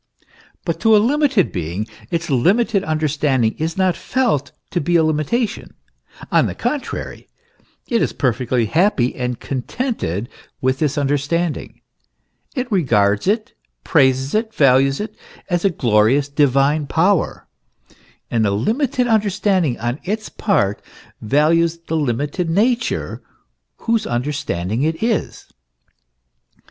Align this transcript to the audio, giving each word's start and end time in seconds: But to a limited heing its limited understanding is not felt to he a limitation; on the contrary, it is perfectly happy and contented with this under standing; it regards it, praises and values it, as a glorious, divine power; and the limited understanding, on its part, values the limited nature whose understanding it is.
But 0.65 0.79
to 0.79 0.97
a 0.97 0.97
limited 0.97 1.53
heing 1.53 1.87
its 2.09 2.31
limited 2.31 2.83
understanding 2.83 3.53
is 3.59 3.77
not 3.77 3.95
felt 3.95 4.51
to 4.71 4.81
he 4.83 4.95
a 4.95 5.03
limitation; 5.03 5.75
on 6.31 6.47
the 6.47 6.55
contrary, 6.55 7.27
it 7.87 8.01
is 8.01 8.11
perfectly 8.11 8.65
happy 8.65 9.13
and 9.13 9.39
contented 9.39 10.27
with 10.59 10.79
this 10.79 10.97
under 10.97 11.19
standing; 11.19 11.81
it 12.55 12.71
regards 12.71 13.27
it, 13.27 13.53
praises 13.83 14.33
and 14.33 14.51
values 14.51 14.99
it, 14.99 15.15
as 15.51 15.63
a 15.63 15.69
glorious, 15.69 16.27
divine 16.29 16.87
power; 16.87 17.45
and 18.31 18.43
the 18.43 18.49
limited 18.49 19.05
understanding, 19.05 19.79
on 19.79 19.99
its 20.03 20.29
part, 20.29 20.81
values 21.21 21.77
the 21.85 21.95
limited 21.95 22.49
nature 22.49 23.21
whose 23.77 24.07
understanding 24.07 24.81
it 24.81 25.03
is. 25.03 25.45